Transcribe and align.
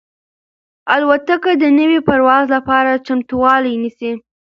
الوتکه 0.93 1.51
د 1.61 1.63
نوي 1.79 1.99
پرواز 2.07 2.45
لپاره 2.55 3.01
چمتووالی 3.05 3.73
نیسي. 3.83 4.11